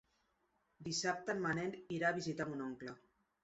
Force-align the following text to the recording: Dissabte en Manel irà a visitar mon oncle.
Dissabte 0.87 1.35
en 1.35 1.45
Manel 1.45 1.77
irà 2.01 2.11
a 2.13 2.19
visitar 2.21 2.51
mon 2.51 2.69
oncle. 2.73 3.01